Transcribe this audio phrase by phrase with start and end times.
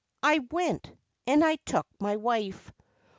[0.23, 0.91] I went,
[1.27, 2.71] and I took my wife.